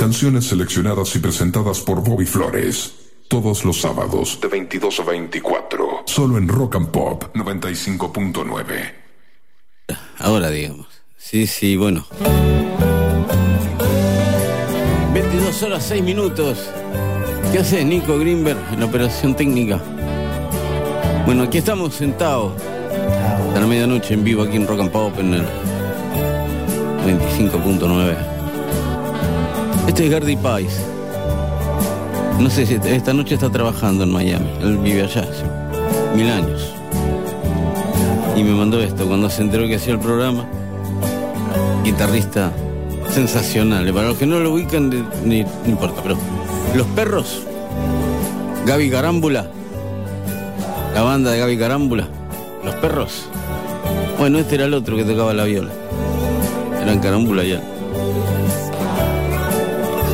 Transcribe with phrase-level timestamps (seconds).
[0.00, 2.94] Canciones seleccionadas y presentadas por Bobby Flores.
[3.28, 6.04] Todos los sábados de 22 a 24.
[6.06, 8.94] Solo en Rock and Pop 95.9.
[10.20, 10.86] Ahora digamos.
[11.18, 12.06] Sí, sí, bueno.
[15.12, 16.70] 22 horas 6 minutos.
[17.52, 19.82] ¿Qué haces, Nico Greenberg, en la operación técnica?
[21.26, 22.54] Bueno, aquí estamos sentados.
[23.54, 25.44] A la medianoche en vivo aquí en Rock and Pop en el
[27.04, 28.39] 25.9.
[29.86, 30.80] Este es Gardy Pais.
[32.38, 34.50] No sé si esta noche está trabajando en Miami.
[34.62, 35.44] Él vive allá hace
[36.16, 36.72] mil años.
[38.36, 40.46] Y me mandó esto cuando se enteró que hacía el programa.
[41.84, 42.52] Guitarrista
[43.10, 43.92] sensacional.
[43.92, 44.90] Para los que no lo ubican,
[45.24, 46.16] ni, no importa, pero
[46.74, 47.42] los perros,
[48.66, 49.46] Gaby Carámbula,
[50.94, 52.08] la banda de Gaby Carámbula,
[52.64, 53.26] los perros.
[54.18, 55.70] Bueno, este era el otro que tocaba la viola.
[56.82, 57.60] Eran Carámbula ya.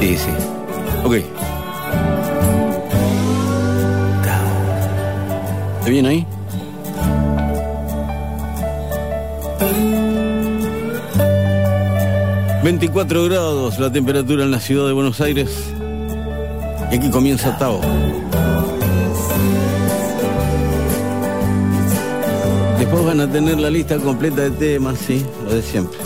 [0.00, 0.30] Sí, sí.
[1.04, 1.16] Ok.
[5.78, 6.26] ¿Está bien ahí?
[12.64, 15.72] ...24 grados la temperatura en la ciudad de Buenos Aires...
[16.90, 17.80] ...y aquí comienza Tao.
[22.76, 26.05] Después van a tener la lista completa de temas, sí, lo de siempre.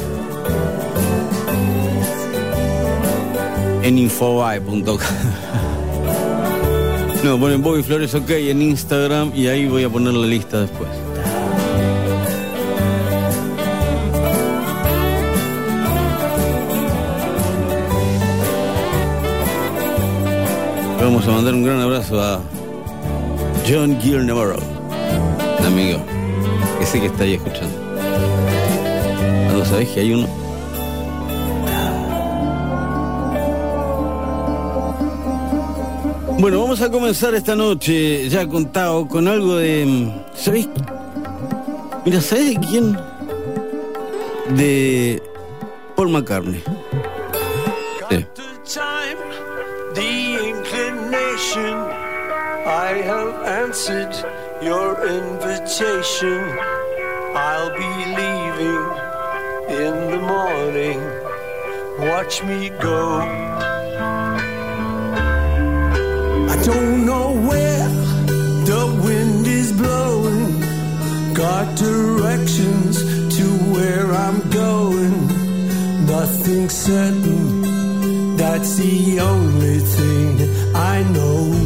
[3.83, 4.87] En infobae.com
[7.25, 10.89] No, ponen Bobby Flores OK en Instagram y ahí voy a poner la lista después.
[20.99, 22.41] Vamos a mandar un gran abrazo a
[23.69, 24.61] John Gill Navarro,
[25.67, 26.01] amigo
[26.81, 27.77] que sé que está ahí escuchando.
[29.53, 30.40] ¿No sabés que hay uno?
[36.41, 40.11] Bueno, vamos a comenzar esta noche ya contado con algo de.
[40.33, 40.71] ¿Sabéis?
[42.07, 42.99] Mira, ¿sabés de quién?
[44.57, 45.23] De
[45.95, 46.63] Paul McCartney.
[48.09, 48.27] Sí.
[52.67, 54.15] I have answered
[54.63, 56.41] your invitation.
[57.35, 58.87] I'll be leaving
[59.69, 61.01] in the morning.
[61.99, 63.50] Watch me go.
[76.81, 78.37] Certain.
[78.37, 81.60] That's the only thing I know.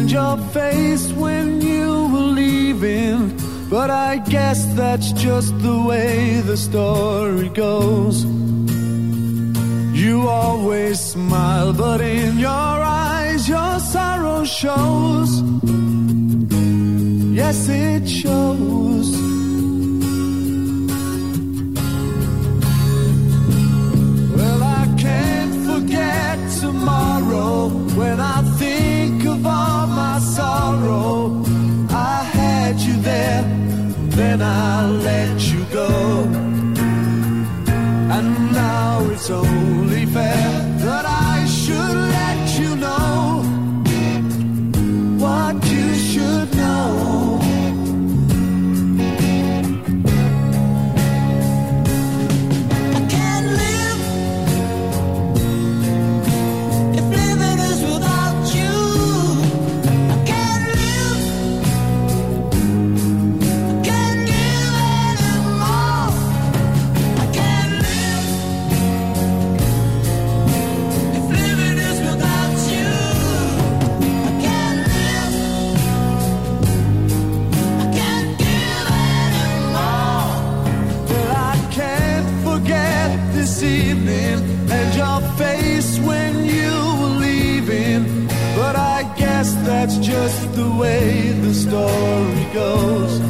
[0.00, 0.36] And your
[90.54, 93.29] the way the story goes.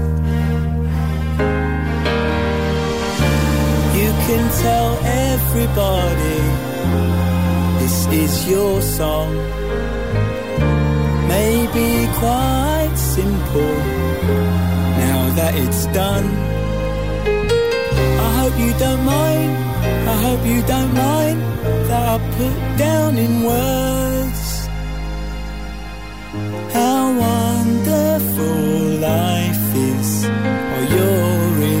[4.31, 4.91] Can tell
[5.27, 6.39] everybody
[7.81, 9.29] this is your song.
[11.35, 11.87] Maybe
[12.23, 13.75] quite simple
[15.03, 16.27] now that it's done.
[18.27, 19.51] I hope you don't mind.
[20.13, 21.39] I hope you don't mind
[21.89, 24.43] that I put down in words
[26.77, 28.59] how wonderful
[29.11, 30.09] life is
[30.69, 31.80] while you're in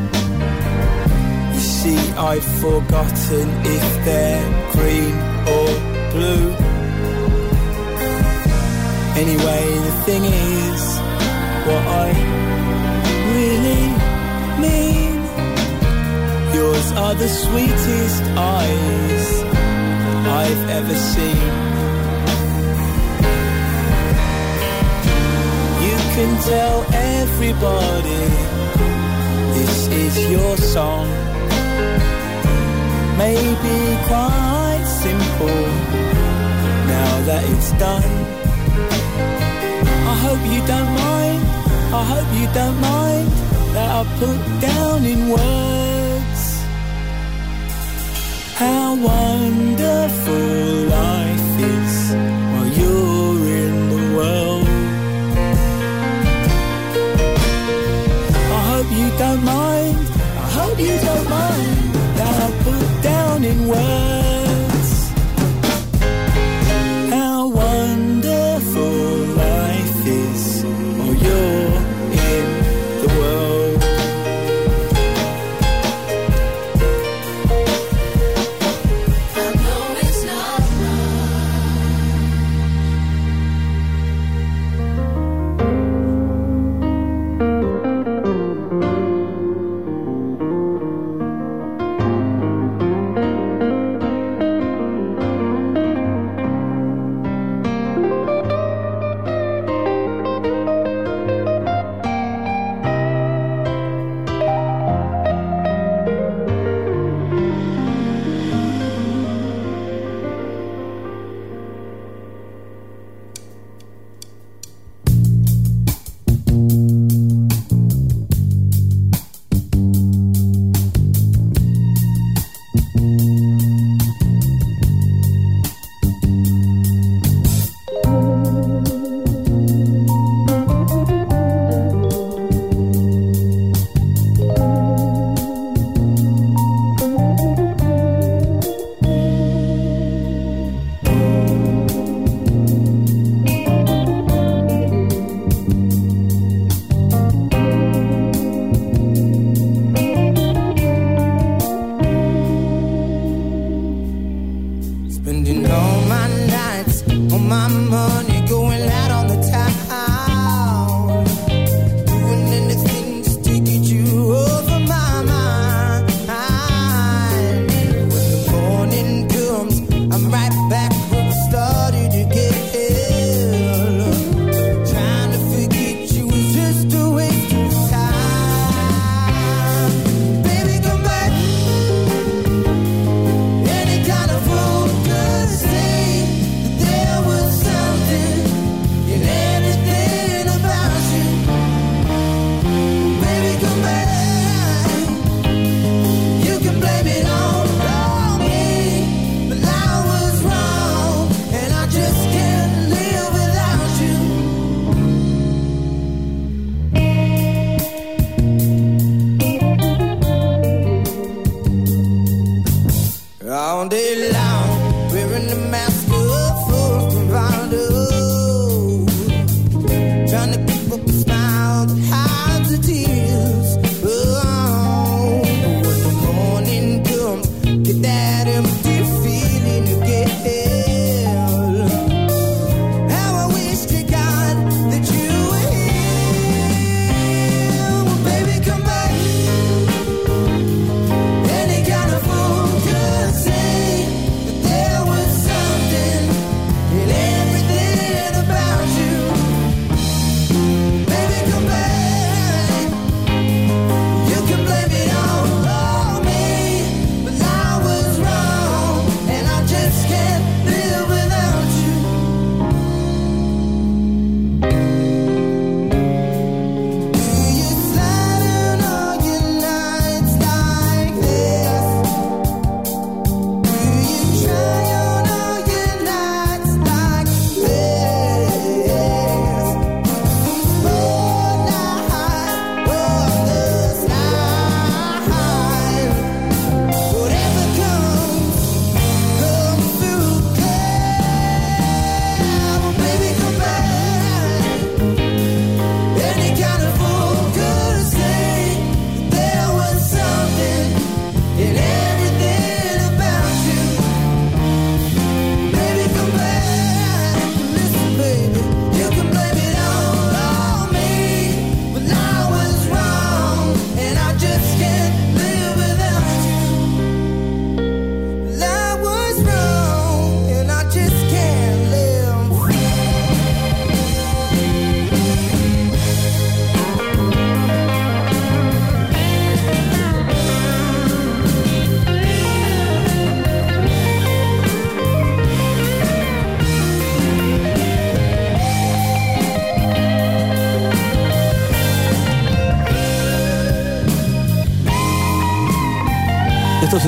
[1.81, 5.15] See, I've forgotten if they're green
[5.57, 5.69] or
[6.13, 6.51] blue.
[9.17, 10.83] Anyway, the thing is,
[11.65, 12.09] what I
[13.33, 13.85] really
[14.61, 15.15] mean.
[16.53, 19.27] Yours are the sweetest eyes
[20.41, 21.49] I've ever seen.
[25.87, 28.23] You can tell everybody
[29.57, 31.20] this is your song.
[33.21, 33.77] Maybe
[34.09, 35.61] quite simple
[36.93, 38.11] now that it's done.
[40.11, 41.41] I hope you don't mind.
[41.99, 43.29] I hope you don't mind
[43.75, 46.43] that I put down in words
[48.61, 50.49] how wonderful
[50.95, 51.30] life
[63.41, 64.10] put down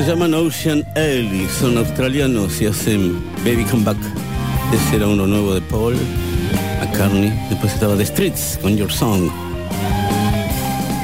[0.03, 3.97] se llaman Ocean Ellie, son australianos y hacen Baby Come Back.
[4.73, 5.95] Ese era uno nuevo de Paul
[6.81, 7.31] McCartney.
[7.49, 9.29] Después estaba The Streets con Your Song.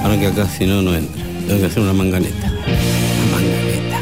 [0.03, 1.23] Ahora que acá si no, no entra.
[1.47, 2.51] Tengo que hacer una manganeta.
[3.21, 3.99] Una manganeta.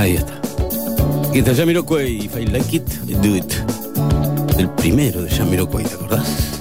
[0.00, 0.40] Ahí está.
[1.28, 2.24] Aquí está Jamiroquai.
[2.24, 2.88] If I like it,
[3.22, 3.54] do it.
[4.58, 6.53] El primero de Jamiroquai, ¿te acordás?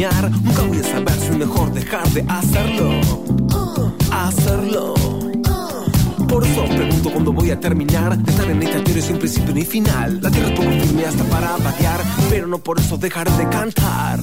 [0.00, 2.90] Nunca voy a saber si es mejor dejar de hacerlo.
[4.10, 4.94] Hacerlo.
[6.26, 9.62] Por eso pregunto cuándo voy a terminar de estar en esta teoría sin principio ni
[9.66, 10.18] final.
[10.22, 14.20] La tierra es poco firme hasta para vaquear, pero no por eso dejar de cantar.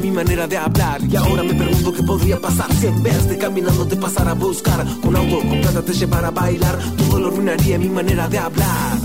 [0.00, 1.00] Mi manera de hablar.
[1.04, 4.34] Y ahora me pregunto qué podría pasar si en vez de caminando te pasara a
[4.34, 6.78] buscar Con auto, con plata te llevara a bailar.
[6.96, 8.97] Todo lo arruinaría mi manera de hablar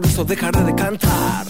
[0.00, 1.46] por eso dejaré de cantar.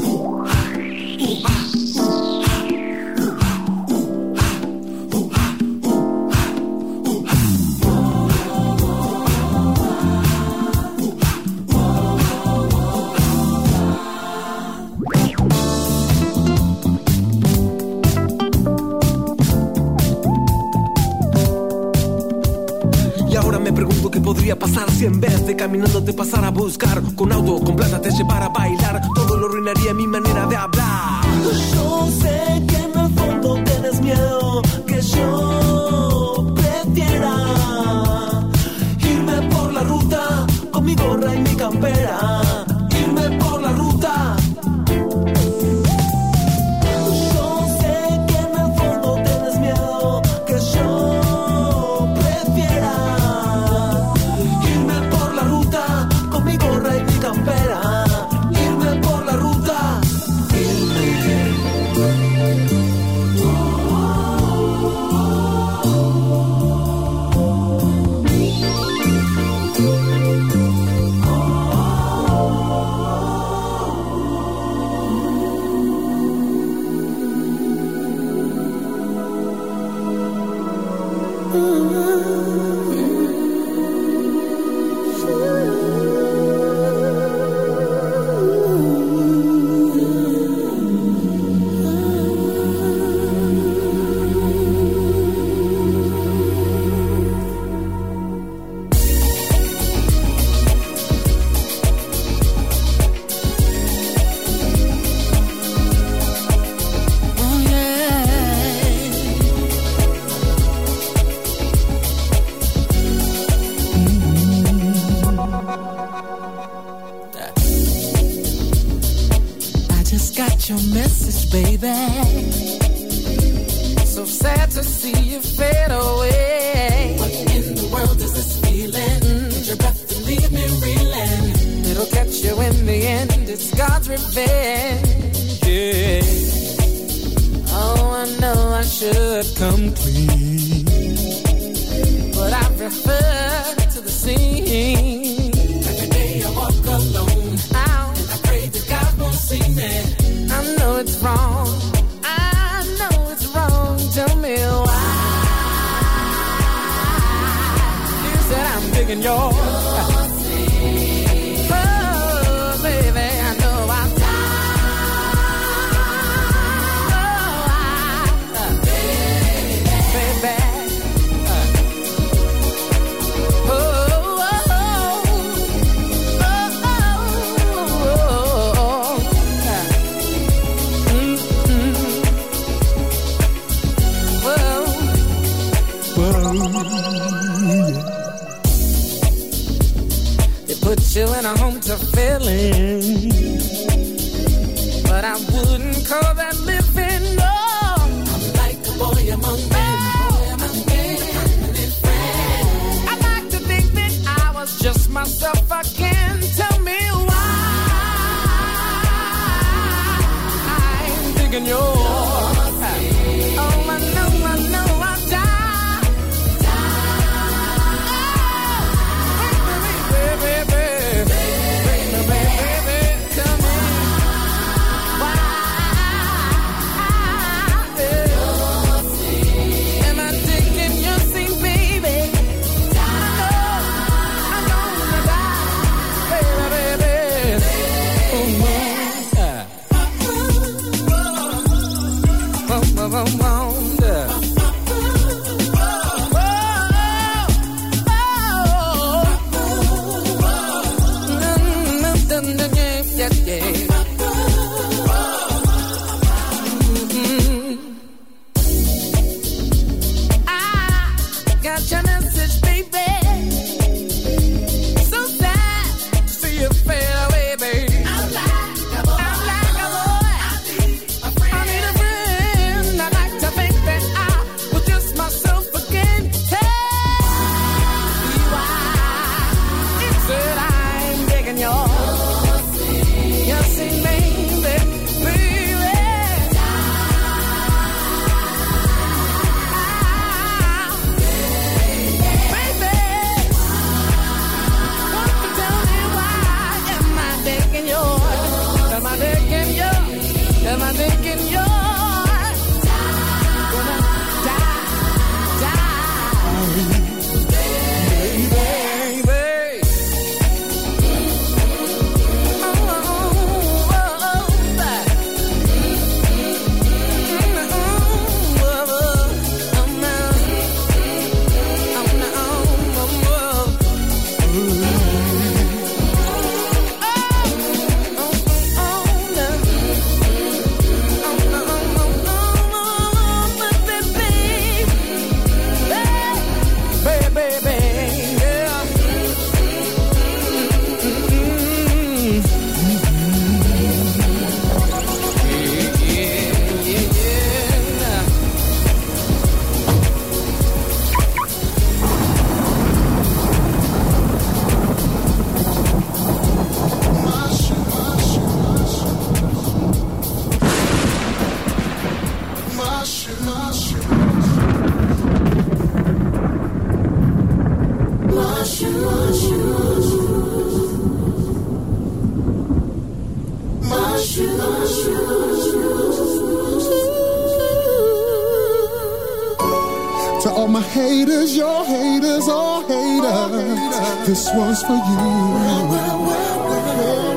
[384.30, 385.00] This one's for you.
[385.00, 387.34] Well, well, well, well,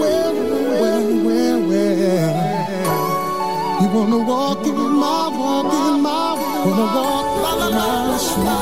[0.00, 0.32] well,
[1.26, 2.32] well, well,
[3.80, 6.28] You wanna walk in my, walk in my,
[6.64, 8.60] wanna walk my shoes.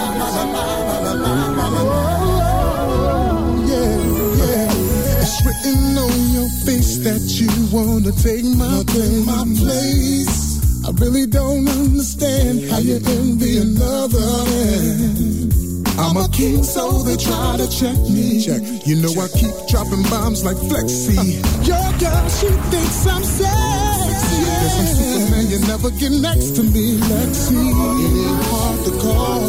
[5.23, 9.25] It's written on your face that you wanna take my place.
[9.25, 10.37] My place.
[10.85, 15.68] I really don't understand how you envy another man.
[15.99, 18.41] I'm a king, so they try to check me.
[18.41, 18.63] Check.
[18.87, 21.19] You know I keep dropping bombs like Flexi.
[21.67, 24.39] Your girl, she thinks I'm sexy.
[24.39, 27.51] Yes, I'm Superman, you never get next to me, Lexi.
[27.51, 29.43] It ain't hard to call.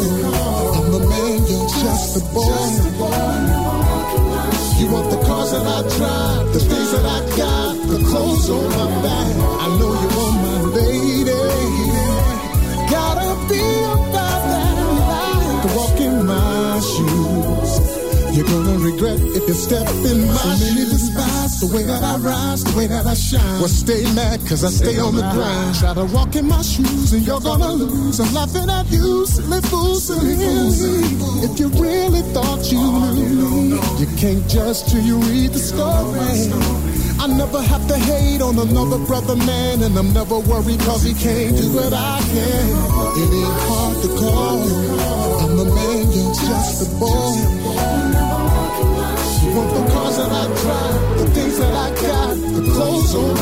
[0.74, 2.50] I'm the man, you're just a boy.
[4.80, 8.64] You want the cars that I drive, the things that I got, the clothes on
[8.64, 9.28] my back.
[9.38, 11.30] I know you want my lady.
[12.90, 13.89] Gotta be
[18.40, 22.16] You're gonna regret if you step in my so many despise the way that I
[22.16, 23.60] rise, the way that I shine.
[23.60, 25.76] Well, stay mad, cause I stay on the grind.
[25.76, 28.18] Try to walk in my shoes and you're gonna lose.
[28.18, 31.44] I'm laughing at you, silly fool, silly fool.
[31.44, 36.24] If you really thought you oh, knew, you can't judge till you read the story.
[37.20, 41.12] I never have to hate on another brother man, and I'm never worried cause he
[41.12, 42.72] can't do what I can.
[43.20, 44.64] It ain't hard to call.
[45.44, 47.79] I'm the man, you're just a boy.
[50.70, 53.39] Drive, the things that I got, the clothes on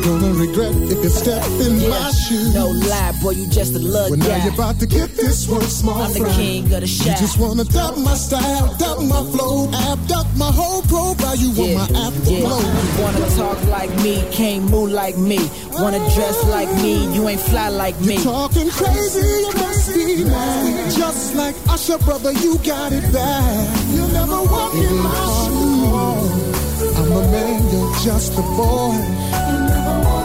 [0.00, 2.54] You're gonna regret if you step in Yeah, my shoes.
[2.54, 5.60] No lie, boy, you just a lug Well, now you're about to get this one
[5.60, 6.32] small I'm the fry.
[6.36, 10.80] king of the You just wanna duck my style, duck my flow, abduct my whole
[10.88, 11.36] profile.
[11.36, 12.40] You want my app yeah.
[12.40, 12.64] blow.
[13.02, 15.38] Wanna talk like me, can't move like me.
[15.72, 18.14] Wanna dress like me, you ain't fly like me.
[18.14, 20.92] You're talking crazy, you must be mad.
[20.92, 23.92] Just like Usher, brother, you got it bad.
[23.92, 25.44] You never walk in my mm.
[25.44, 26.96] shoes.
[26.96, 29.49] I'm a man, you're just a boy.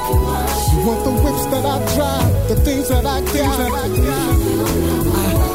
[0.06, 3.60] You want the whips that I drive, the things that I got.
[3.60, 3.86] I,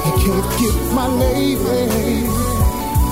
[0.08, 2.26] I can't get my lady.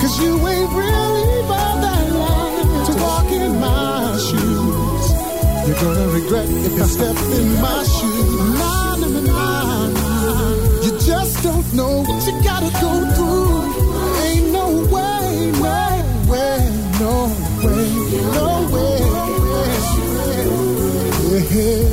[0.01, 5.05] Cause you ain't really about that life to walk in my shoes.
[5.67, 8.59] You're gonna regret if you step in my shoes.
[8.59, 10.83] Nah, nah, nah, nah.
[10.83, 12.68] You just don't know what you gotta
[21.51, 21.88] Yeah,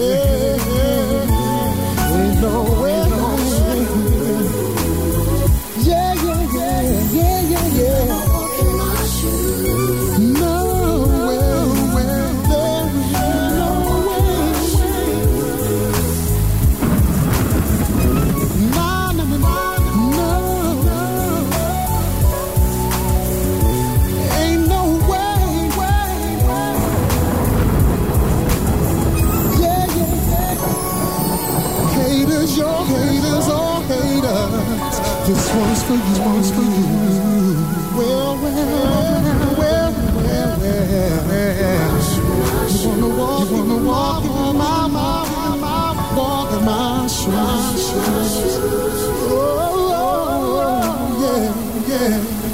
[35.96, 36.26] yeah.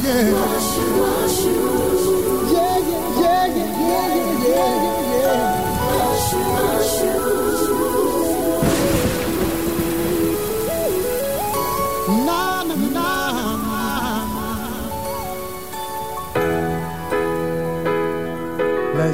[0.03, 1.22] Yeah,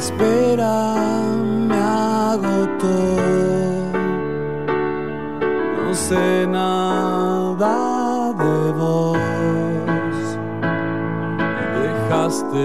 [0.09, 1.23] espera
[1.69, 1.77] me
[2.33, 2.99] agotó.
[5.77, 9.19] No sé nada de vos.
[11.83, 12.65] Dejaste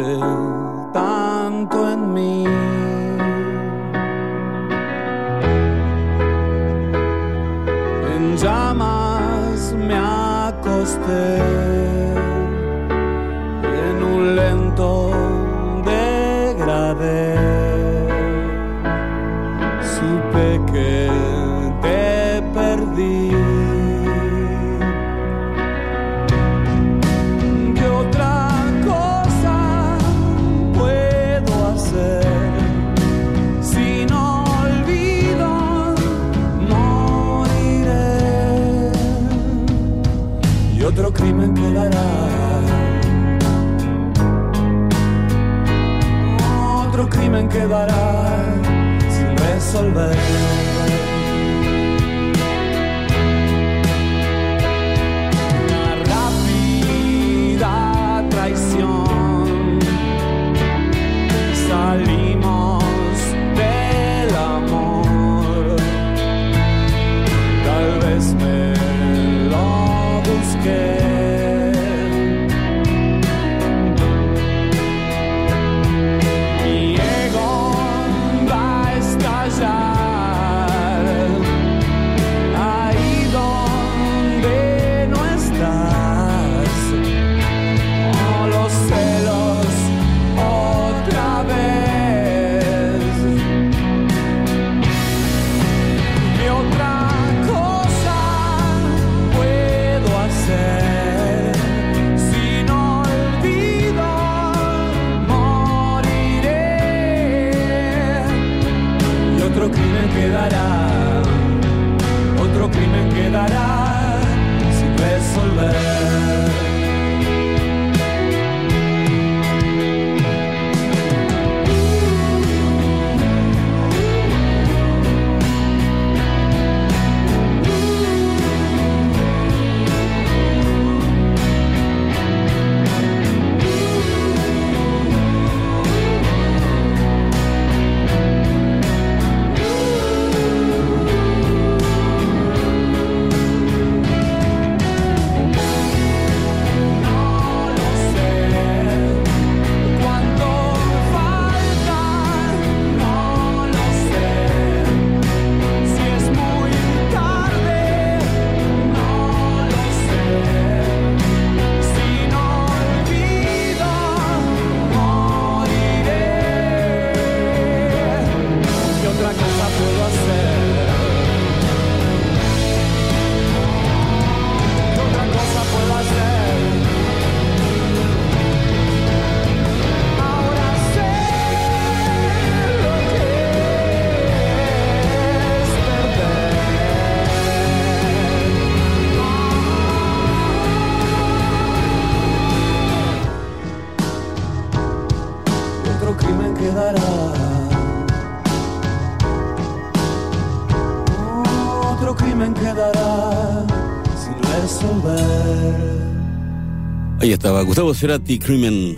[207.74, 208.96] Gustavo Cerati, Crimen.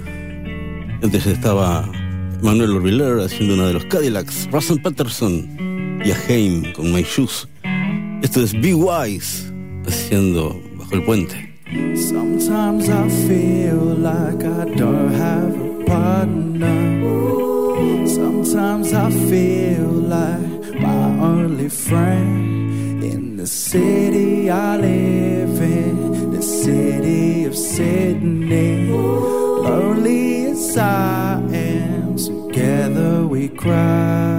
[1.02, 1.90] Antes estaba
[2.42, 7.48] Manuel Orbiler haciendo uno de los Cadillacs, Russell Patterson y a Haim con My Shoes.
[8.22, 9.50] Esto es Be Wise
[9.88, 11.56] haciendo Bajo el Puente.
[11.96, 17.00] Sometimes I feel like I don't have a partner.
[18.06, 25.95] Sometimes I feel like my only friend in the city I live in,
[27.56, 28.90] of Sydney.
[28.90, 34.35] Lonely as I am, together we cry.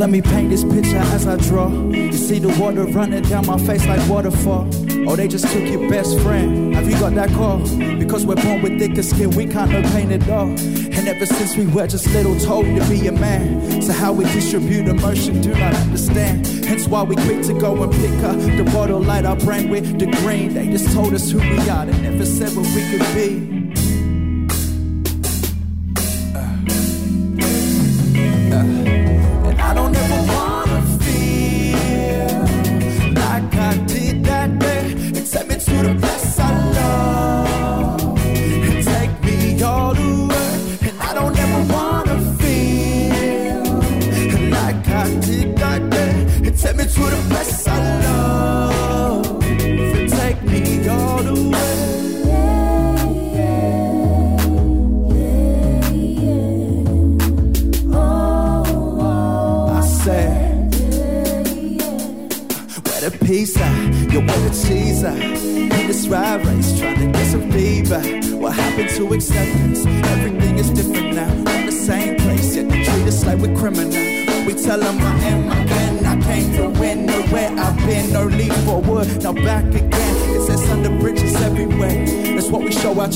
[0.00, 1.68] Let me paint this picture as I draw.
[1.68, 4.66] You see the water running down my face like waterfall.
[5.06, 6.74] Oh, they just took your best friend.
[6.74, 7.58] Have you got that call?
[7.98, 10.48] Because we're born with thicker skin, we can't no pain at all.
[10.48, 13.82] And ever since we were just little told to be a man.
[13.82, 16.46] So how we distribute emotion, do not understand.
[16.46, 19.98] Hence why we quick to go and pick up the bottle, light our brain with
[19.98, 20.54] the green.
[20.54, 23.59] They just told us who we are, they never said what we could be.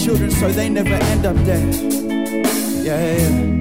[0.05, 1.75] Children so they never end up dead.
[2.85, 3.54] Yeah, yeah.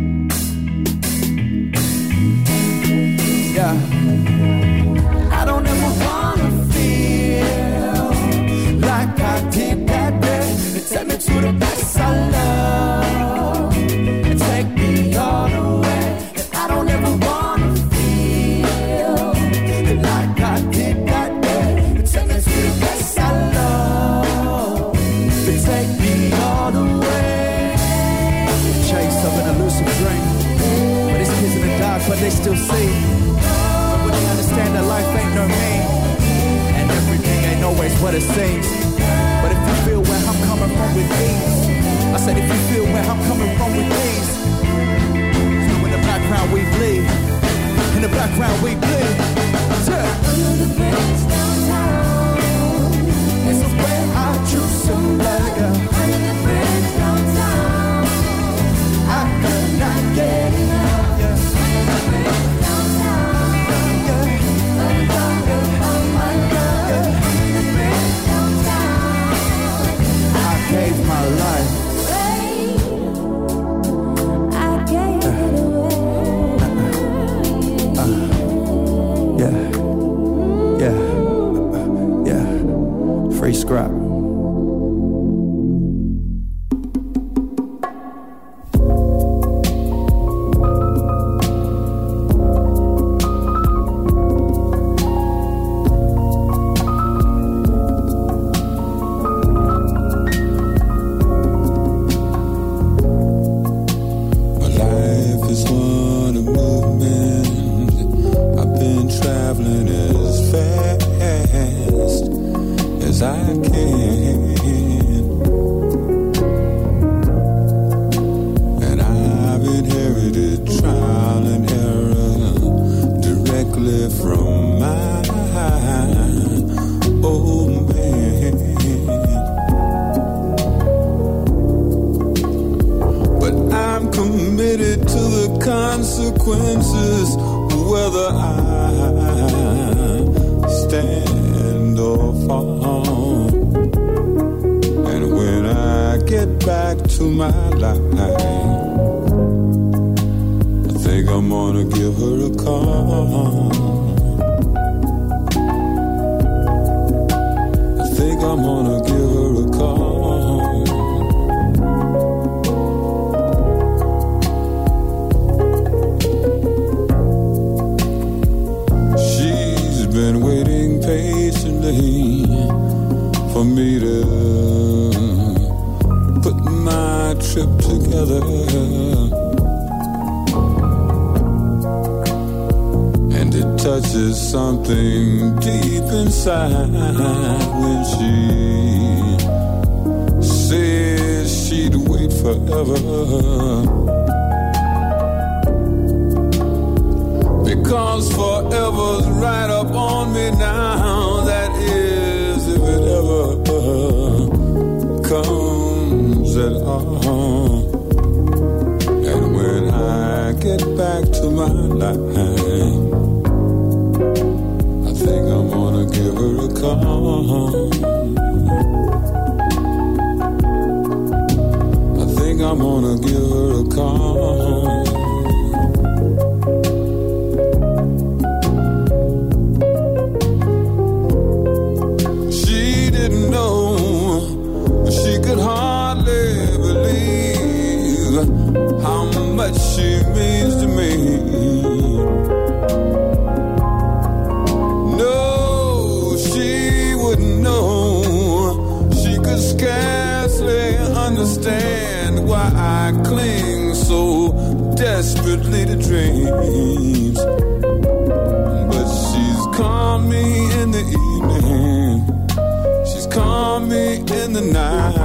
[263.74, 265.16] Call me in the night.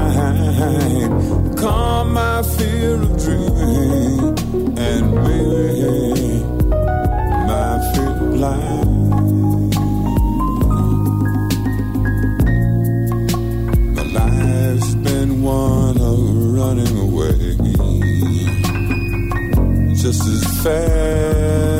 [1.58, 4.20] Calm my fear of dreaming.
[4.78, 6.44] And maybe
[7.50, 8.86] my fear of life.
[13.96, 16.18] My life's been one of
[16.58, 17.38] running away.
[19.94, 21.77] Just as fast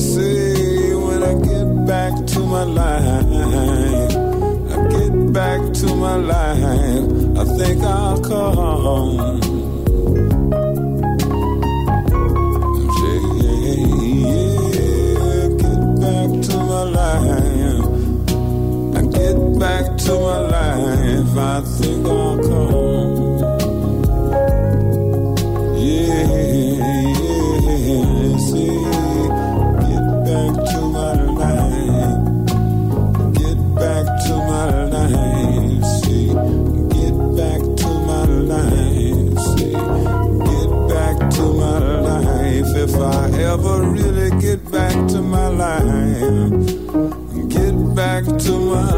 [0.00, 3.04] say, when I get back to my life,
[4.70, 7.04] I get back to my life,
[7.38, 9.18] I think I'll call.
[12.98, 13.18] Say,
[14.22, 17.84] yeah, get back to my life.
[18.96, 22.43] I get back to my life, I think I'll
[43.42, 46.50] ever really get back to my life
[47.48, 48.93] get back to my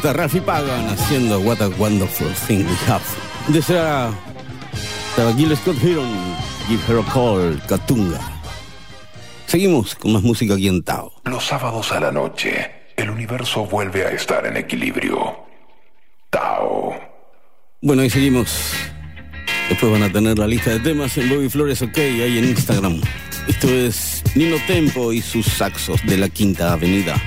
[0.00, 3.04] está Rafi Pagan haciendo What a Wonderful Thing We Have.
[3.48, 4.10] De será
[5.36, 6.08] Gil Scott Heron,
[6.68, 8.18] Give Her a Call, Katunga.
[9.44, 11.12] Seguimos con más música aquí en Tao.
[11.24, 15.36] Los sábados a la noche, el universo vuelve a estar en equilibrio.
[16.30, 16.94] Tao.
[17.82, 18.72] Bueno, ahí seguimos.
[19.68, 23.02] Después van a tener la lista de temas en Bobby Flores OK ahí en Instagram.
[23.46, 27.20] Esto es Nino Tempo y sus saxos de la Quinta Avenida.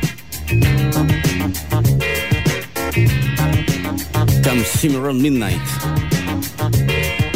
[4.54, 5.62] Around Midnight.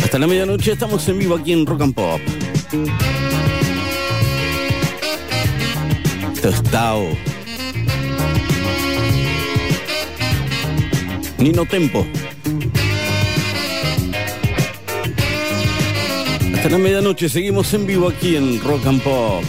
[0.04, 2.22] Hasta la medianoche estamos en vivo aquí en Rock and Pop.
[6.34, 7.08] Esto es Tao.
[11.40, 12.06] Nino Tempo.
[16.54, 19.44] Hasta la medianoche seguimos en vivo aquí en Rock and Pop.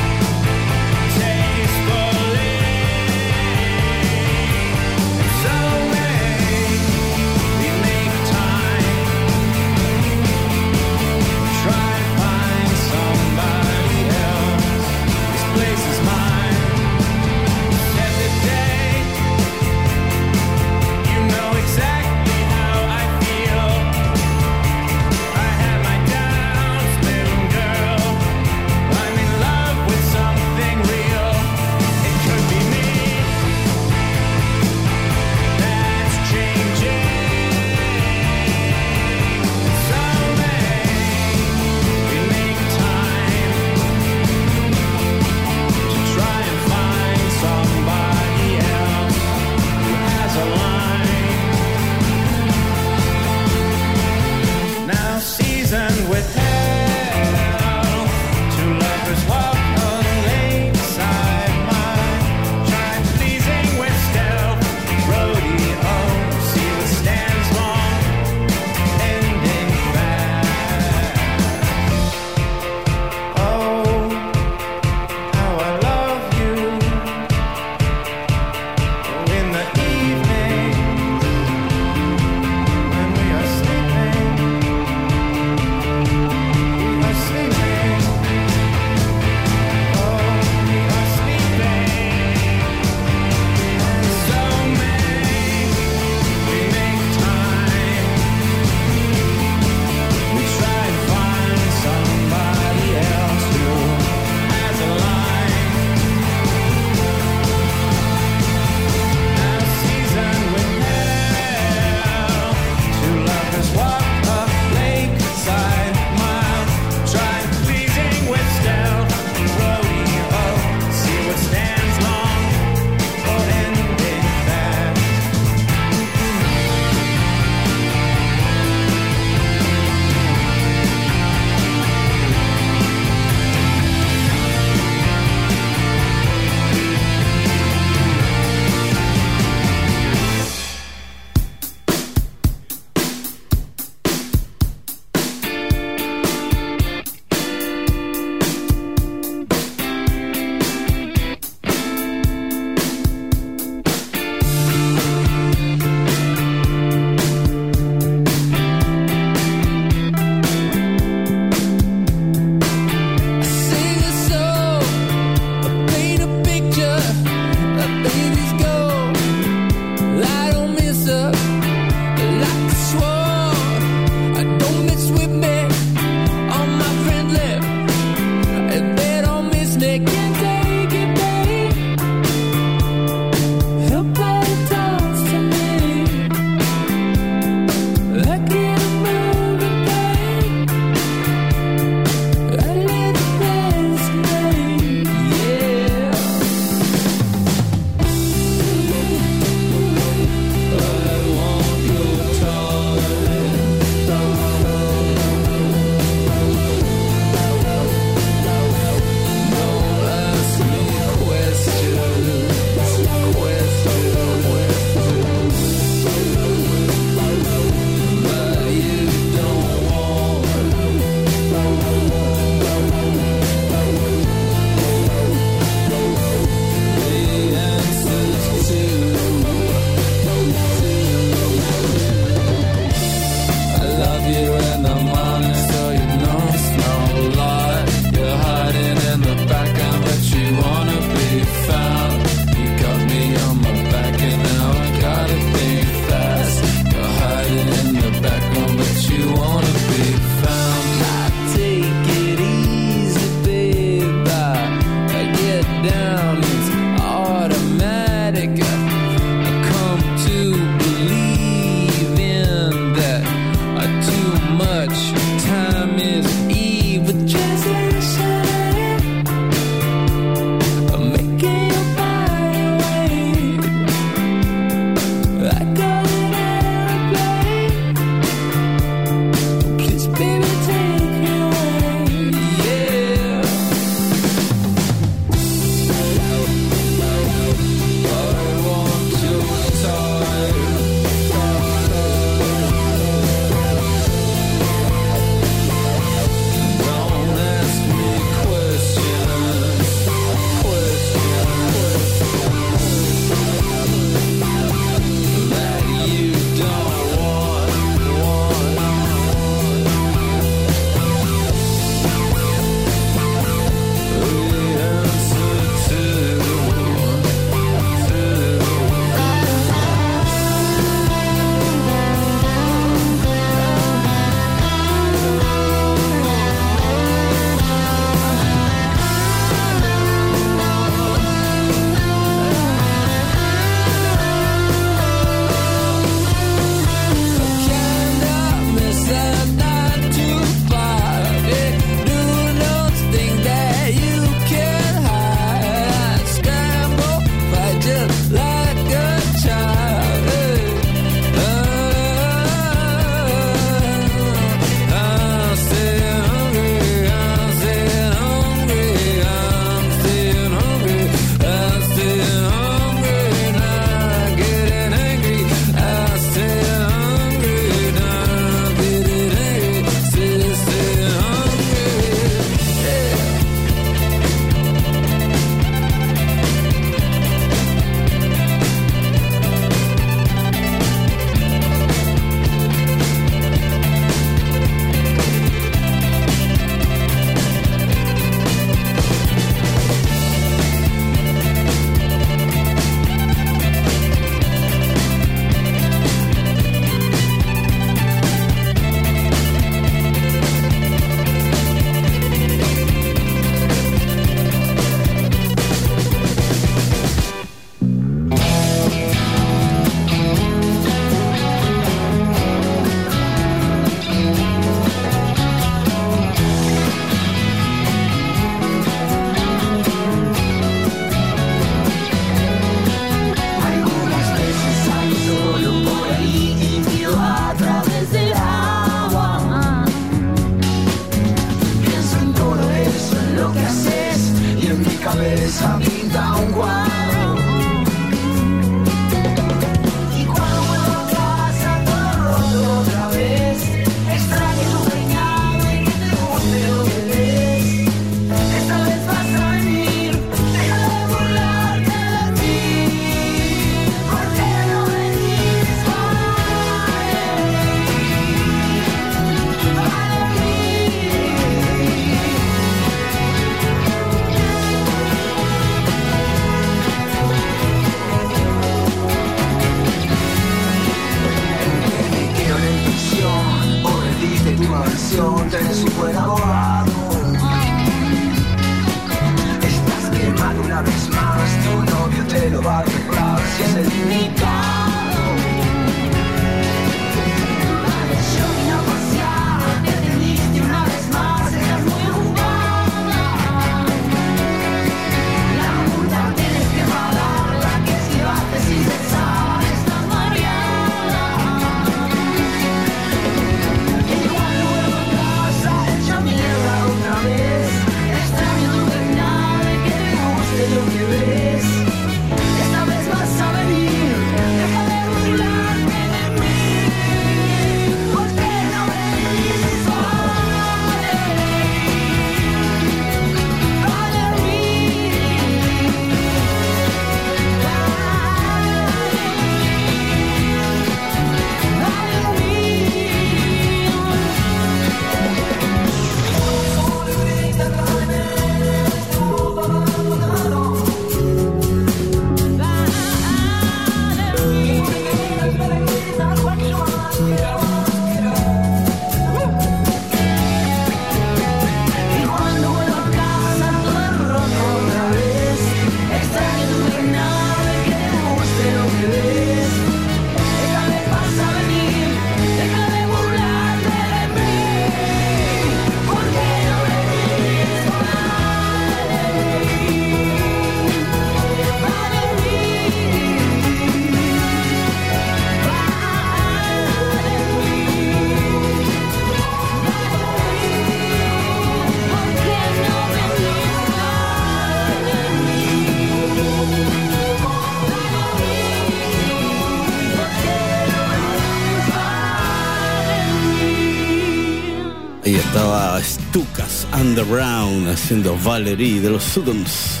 [597.08, 600.00] Wanda Brown haciendo Valerie de los Sudoms.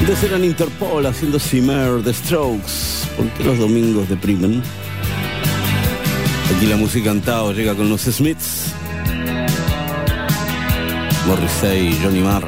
[0.00, 3.08] Antes eran Interpol haciendo Simmer de Strokes.
[3.16, 4.62] ¿Por qué los domingos deprimen?
[6.54, 8.74] Aquí la música cantado llega con los Smiths.
[11.26, 12.46] Morrissey, Johnny Marr.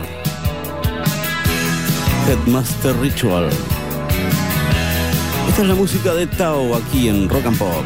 [2.28, 3.48] Headmaster Ritual.
[5.48, 7.84] Esta es la música de Tao aquí en Rock and Pop.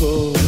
[0.00, 0.39] cold.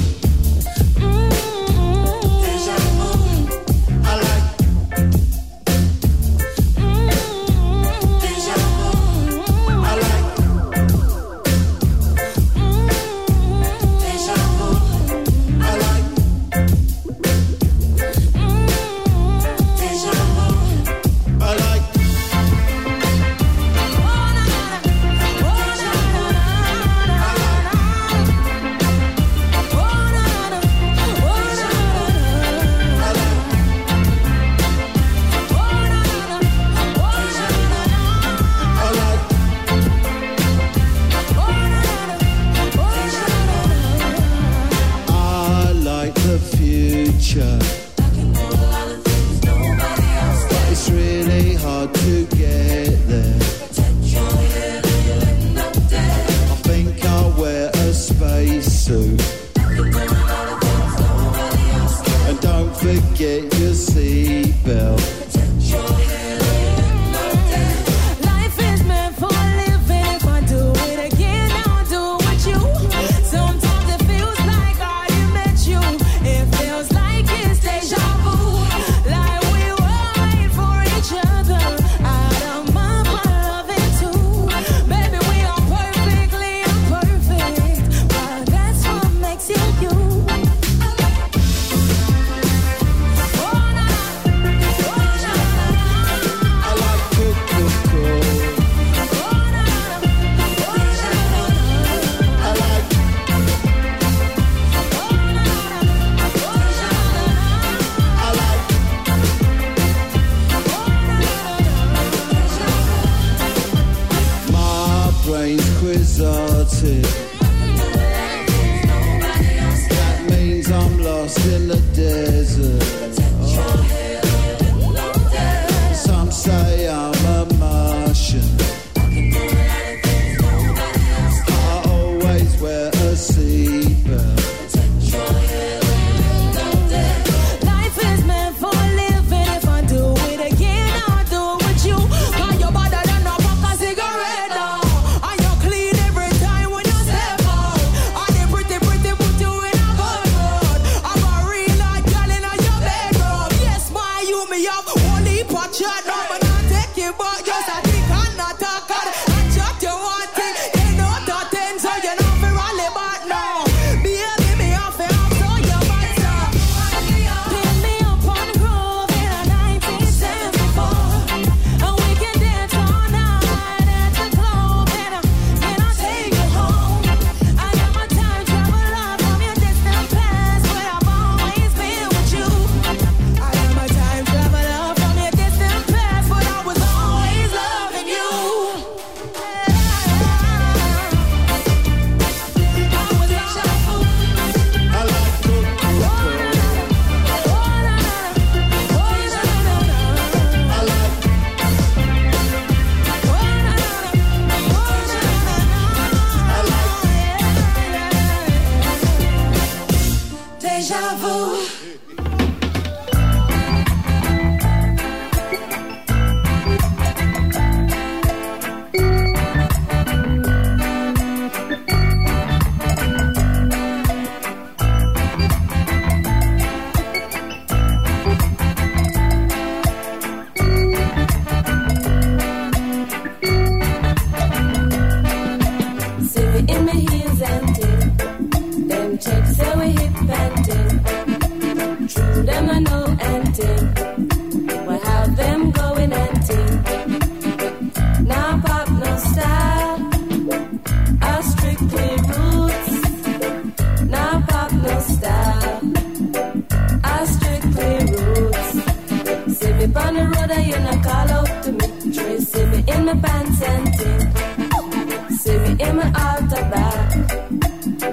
[266.05, 267.09] me out of that.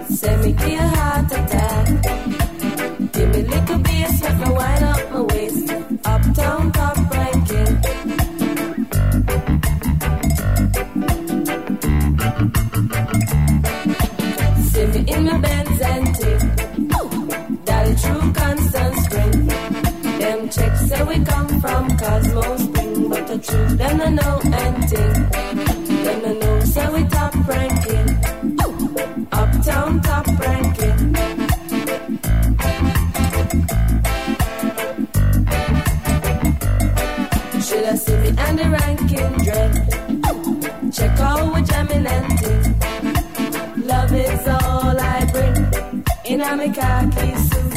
[0.09, 1.87] Send me to your heart attack.
[3.13, 5.71] Give me little beer, slap my wind up my waist.
[6.05, 7.73] Uptown pop ranking.
[14.71, 16.41] Send me in my Benz and tip.
[17.65, 19.47] That is true constant spring.
[20.19, 24.89] Them checks say we come from cosmos Spring, but the truth them I know and
[24.89, 25.13] ting.
[26.03, 27.28] Them I know say we talk.
[39.49, 46.03] Check out what jamming and Love is all I bring.
[46.25, 47.68] In a khaki suit.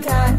[0.00, 0.29] time.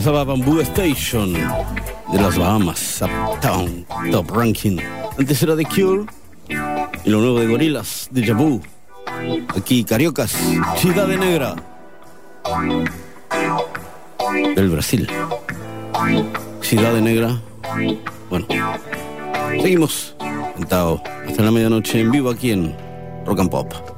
[0.00, 4.78] pasaba Bamboo Station de las Bahamas, Uptown, Top Ranking.
[5.18, 6.06] Antes era The Cure
[7.04, 8.62] y lo nuevo de Gorilas, de Jabú.
[9.54, 10.34] Aquí, Cariocas,
[10.76, 11.54] Ciudad de Negra
[14.56, 15.06] del Brasil.
[16.62, 17.38] Ciudad de Negra.
[18.30, 18.46] Bueno,
[19.60, 20.16] seguimos
[20.56, 22.74] sentado hasta la medianoche en vivo aquí en
[23.26, 23.89] Rock and Pop.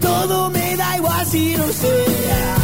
[0.00, 2.55] Todo me da igual si no sé.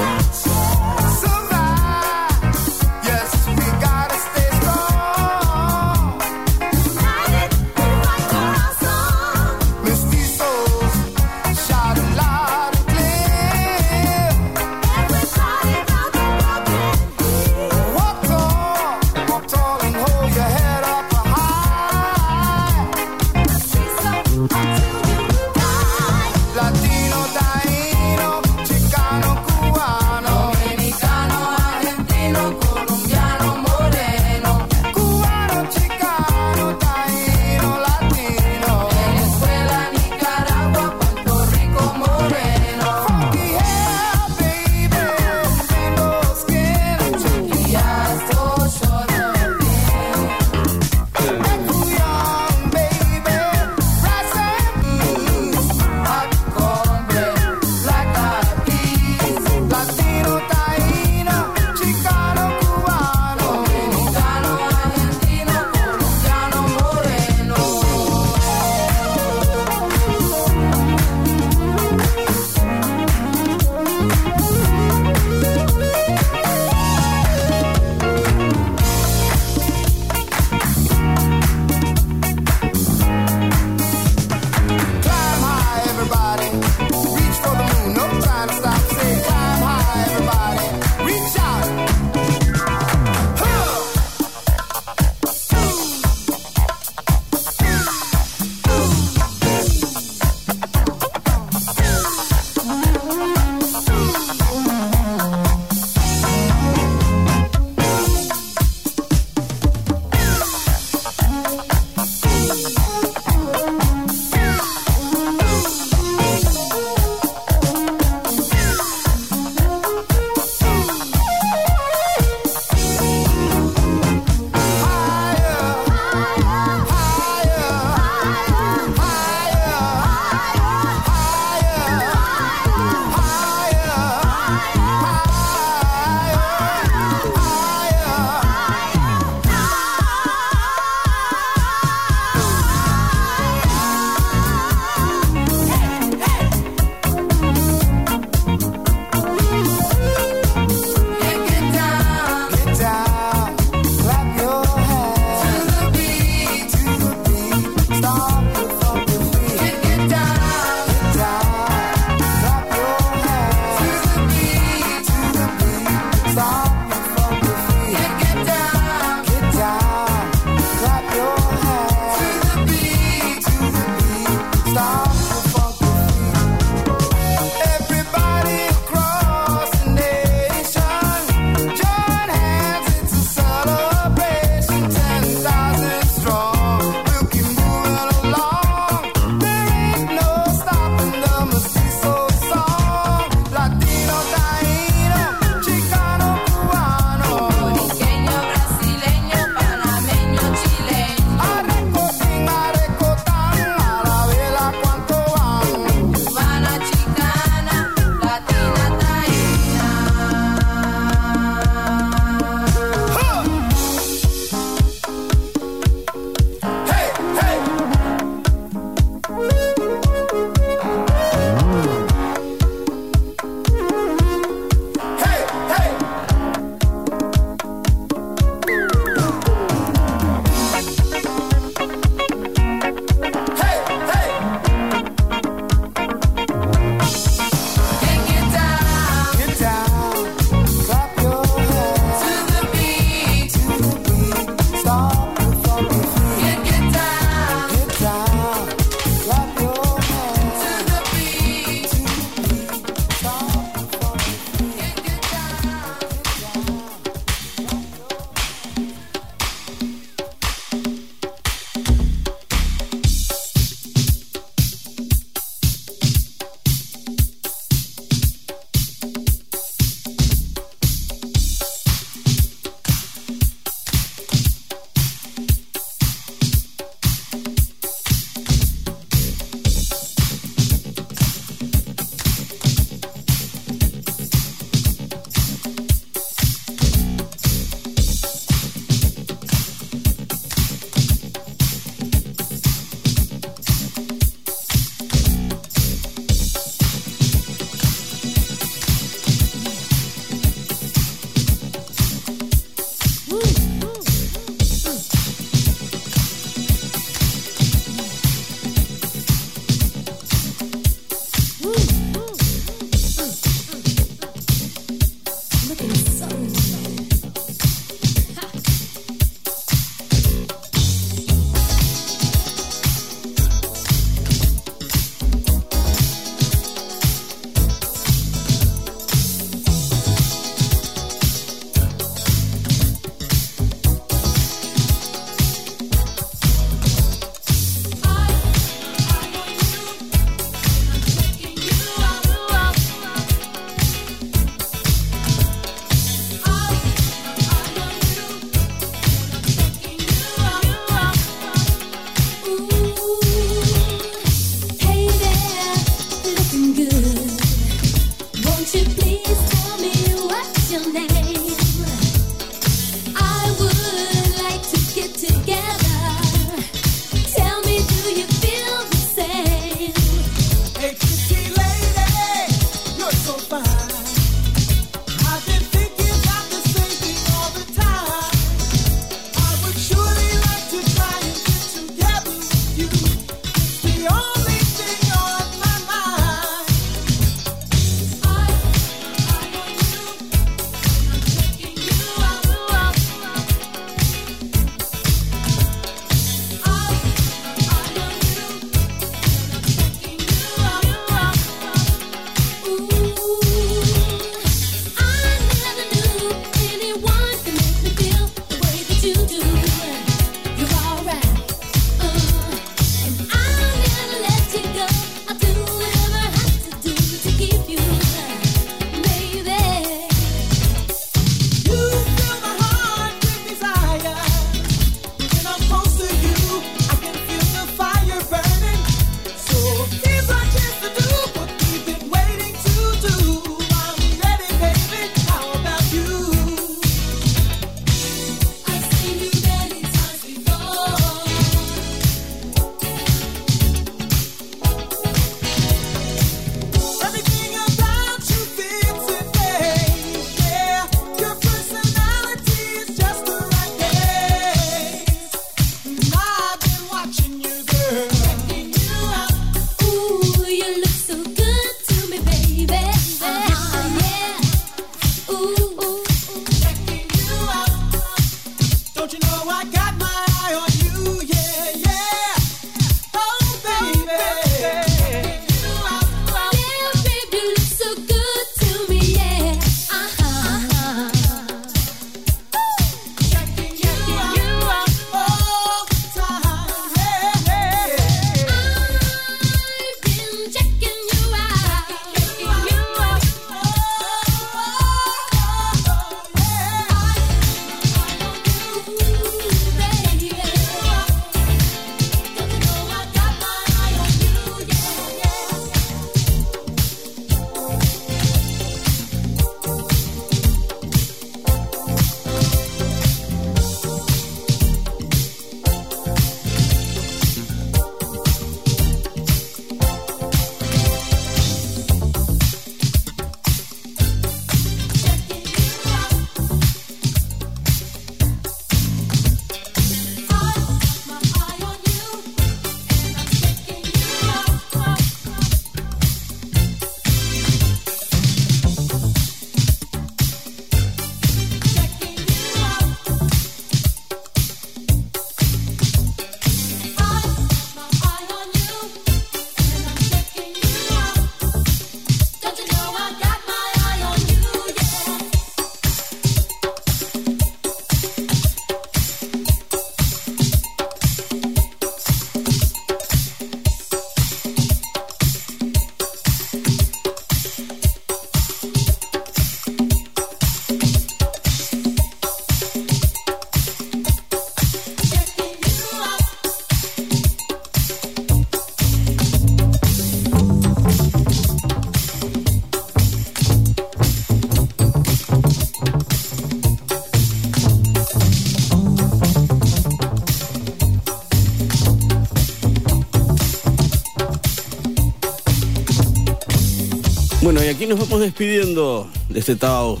[597.82, 600.00] Aquí nos vamos despidiendo de este Tao.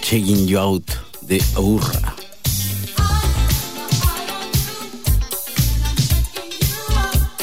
[0.00, 0.90] Checking You Out
[1.20, 2.16] de Aurra.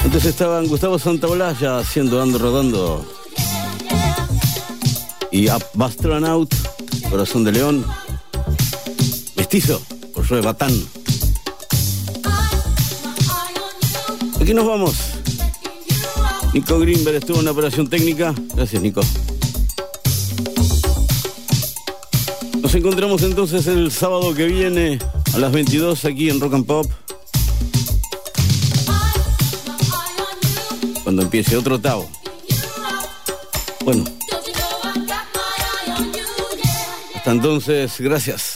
[0.03, 3.05] Antes estaban Gustavo Santaolalla haciendo Ando Rodando.
[5.31, 6.53] Y Bastronaut,
[7.09, 7.85] Corazón de León.
[9.37, 9.81] Mestizo,
[10.13, 10.73] por de Batán.
[14.41, 15.04] Aquí nos vamos.
[16.55, 18.33] Nico Greenberg estuvo en la operación técnica.
[18.55, 19.01] Gracias, Nico.
[22.61, 24.97] Nos encontramos entonces el sábado que viene
[25.33, 26.89] a las 22 aquí en Rock and Pop.
[31.03, 32.09] Cuando empiece otro Tao.
[33.83, 34.05] Bueno.
[37.15, 38.54] Hasta entonces, gracias.